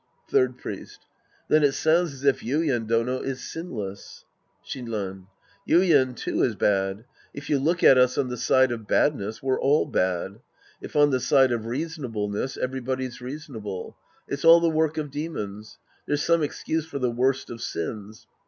Third 0.27 0.57
Priest. 0.57 1.05
Then 1.47 1.61
it 1.61 1.73
sounds 1.73 2.11
as 2.11 2.23
if 2.25 2.39
Yuien 2.39 2.87
Dono 2.87 3.19
is 3.19 3.43
sinless. 3.43 4.25
Shinran. 4.65 5.27
Yuien, 5.69 6.15
too, 6.15 6.41
is 6.41 6.55
bad. 6.55 7.05
If 7.35 7.51
you 7.51 7.59
look 7.59 7.83
at 7.83 7.99
us 7.99 8.17
on 8.17 8.29
the 8.29 8.35
side 8.35 8.71
of 8.71 8.87
badness, 8.87 9.43
we're 9.43 9.61
all 9.61 9.85
bad. 9.85 10.39
If 10.81 10.95
on 10.95 11.11
the 11.11 11.19
side 11.19 11.51
of 11.51 11.67
reasonableness, 11.67 12.57
everybody's 12.57 13.21
reasonable. 13.21 13.95
It's 14.27 14.43
all 14.43 14.59
the 14.59 14.69
work 14.71 14.97
of 14.97 15.11
demons. 15.11 15.77
There's 16.07 16.23
some 16.25 16.41
excuse 16.41 16.87
for 16.87 16.97
the 16.97 17.11
worst 17.11 17.51
of 17.51 17.61
sins. 17.61 18.25